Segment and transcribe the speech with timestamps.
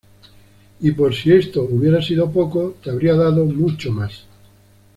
[0.79, 4.25] Y por si esto hubiera sido poco, te habría dado mucho más.